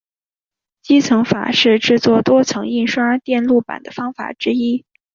[0.81, 4.83] 积层法是制作多层印刷电路板的方法之一。